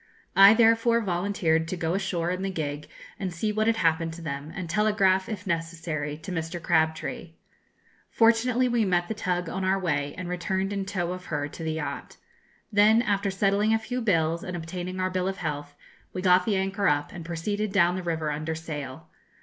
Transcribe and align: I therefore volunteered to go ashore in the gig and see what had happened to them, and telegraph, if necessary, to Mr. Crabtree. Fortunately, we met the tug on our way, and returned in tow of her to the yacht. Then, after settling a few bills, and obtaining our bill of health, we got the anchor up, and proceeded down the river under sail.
I 0.35 0.55
therefore 0.55 0.99
volunteered 1.01 1.67
to 1.67 1.77
go 1.77 1.93
ashore 1.93 2.31
in 2.31 2.41
the 2.41 2.49
gig 2.49 2.89
and 3.19 3.31
see 3.31 3.51
what 3.51 3.67
had 3.67 3.75
happened 3.75 4.13
to 4.13 4.21
them, 4.23 4.51
and 4.55 4.67
telegraph, 4.67 5.29
if 5.29 5.45
necessary, 5.45 6.17
to 6.23 6.31
Mr. 6.31 6.59
Crabtree. 6.59 7.33
Fortunately, 8.09 8.67
we 8.67 8.83
met 8.83 9.07
the 9.09 9.13
tug 9.13 9.47
on 9.47 9.63
our 9.63 9.77
way, 9.77 10.15
and 10.17 10.27
returned 10.27 10.73
in 10.73 10.85
tow 10.87 11.11
of 11.11 11.25
her 11.25 11.47
to 11.49 11.61
the 11.63 11.73
yacht. 11.73 12.17
Then, 12.71 13.03
after 13.03 13.29
settling 13.29 13.75
a 13.75 13.77
few 13.77 14.01
bills, 14.01 14.43
and 14.43 14.57
obtaining 14.57 14.99
our 14.99 15.11
bill 15.11 15.27
of 15.27 15.37
health, 15.37 15.75
we 16.13 16.23
got 16.23 16.45
the 16.45 16.55
anchor 16.57 16.87
up, 16.87 17.11
and 17.11 17.23
proceeded 17.23 17.71
down 17.71 17.95
the 17.95 18.01
river 18.01 18.31
under 18.31 18.55
sail. 18.55 19.07